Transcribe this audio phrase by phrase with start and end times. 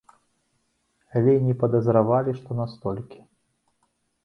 [1.19, 3.19] Але і не падазравалі, што настолькі.